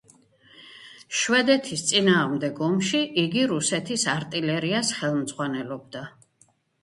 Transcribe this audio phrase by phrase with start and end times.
[1.19, 6.03] შვედეთის წინააღმდეგ ომში იგი რუსეთის არტილერიას ხელმძღვანელობდა.